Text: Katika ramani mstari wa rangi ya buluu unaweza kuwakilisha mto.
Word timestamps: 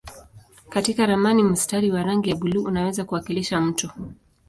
Katika 0.69 1.05
ramani 1.05 1.43
mstari 1.43 1.91
wa 1.91 2.03
rangi 2.03 2.29
ya 2.29 2.35
buluu 2.35 2.63
unaweza 2.63 3.05
kuwakilisha 3.05 3.61
mto. 3.61 3.91